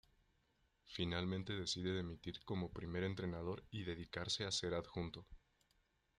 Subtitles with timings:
[0.87, 5.27] Finalmente decide dimitir como primer entrenador y dedicarse a ser adjunto.